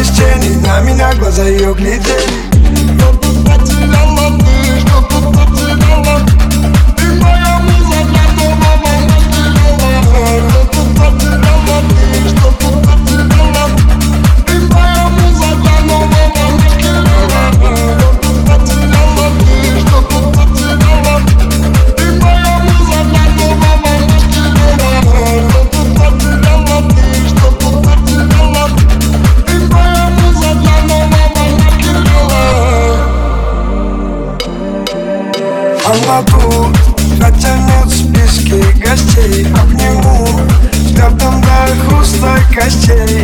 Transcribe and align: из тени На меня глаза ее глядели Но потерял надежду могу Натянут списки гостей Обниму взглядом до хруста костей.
из 0.00 0.10
тени 0.10 0.56
На 0.66 0.80
меня 0.80 1.12
глаза 1.14 1.44
ее 1.44 1.74
глядели 1.74 2.00
Но 2.94 3.12
потерял 3.44 4.10
надежду 4.12 4.59
могу 36.10 36.66
Натянут 37.18 37.92
списки 37.92 38.60
гостей 38.80 39.46
Обниму 39.54 40.26
взглядом 40.72 41.40
до 41.40 41.84
хруста 41.84 42.38
костей. 42.54 43.19